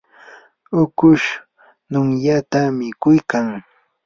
ukush 0.81 1.27
numyata 1.89 2.61
mikuykan. 2.77 3.47